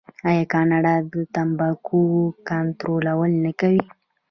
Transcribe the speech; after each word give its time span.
آیا 0.29 0.43
کاناډا 0.53 0.95
د 1.11 1.13
تمباکو 1.35 2.01
کنټرول 2.49 3.05
نه 3.43 3.51
کوي؟ 3.59 3.81